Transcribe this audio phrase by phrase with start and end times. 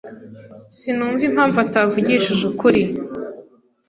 [0.77, 2.81] Sinumva impamvu atavugishije ukuri.